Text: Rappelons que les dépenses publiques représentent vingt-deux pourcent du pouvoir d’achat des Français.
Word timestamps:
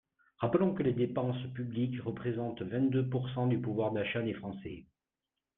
Rappelons 0.37 0.73
que 0.73 0.81
les 0.81 0.93
dépenses 0.93 1.39
publiques 1.53 2.01
représentent 2.01 2.63
vingt-deux 2.63 3.07
pourcent 3.07 3.45
du 3.45 3.61
pouvoir 3.61 3.91
d’achat 3.91 4.23
des 4.23 4.33
Français. 4.33 4.87